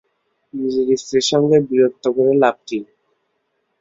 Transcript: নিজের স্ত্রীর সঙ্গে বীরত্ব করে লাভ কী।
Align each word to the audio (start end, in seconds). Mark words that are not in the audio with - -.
নিজের 0.53 0.87
স্ত্রীর 0.97 1.25
সঙ্গে 1.31 1.57
বীরত্ব 1.67 2.05
করে 2.15 2.33
লাভ 2.43 2.55
কী। 2.67 2.79